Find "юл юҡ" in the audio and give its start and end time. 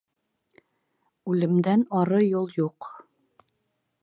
2.31-2.91